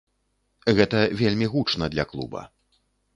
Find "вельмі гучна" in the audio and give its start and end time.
1.19-1.85